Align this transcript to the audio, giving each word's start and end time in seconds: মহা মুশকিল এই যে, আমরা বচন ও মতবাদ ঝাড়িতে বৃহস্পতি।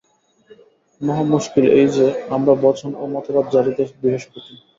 মহা 1.01 1.23
মুশকিল 1.31 1.65
এই 1.73 1.87
যে, 1.95 2.05
আমরা 2.35 2.53
বচন 2.63 2.91
ও 2.95 3.13
মতবাদ 3.13 3.45
ঝাড়িতে 3.53 3.83
বৃহস্পতি। 4.01 4.53